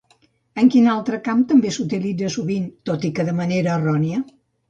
[0.27, 4.25] I en quin altre camp també s'utilitza sovint, tot i que de manera errònia?